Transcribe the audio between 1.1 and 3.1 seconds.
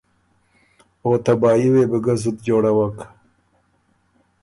تبايي وې بو ګۀ زُت جوړوک۔